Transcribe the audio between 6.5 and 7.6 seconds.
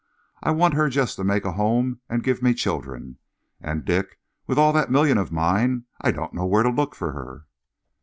to look for her."